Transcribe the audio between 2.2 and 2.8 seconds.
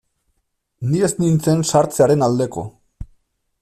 aldeko.